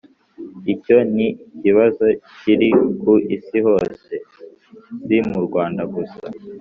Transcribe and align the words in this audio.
icyo 0.73 0.97
ni 1.15 1.27
ikibazo 1.53 2.03
kiri 2.39 2.69
ku 3.01 3.13
isi 3.35 3.57
hose 3.65 4.13
si 5.05 5.17
mu 5.29 5.39
rwanda 5.47 5.81
gusa; 5.93 6.23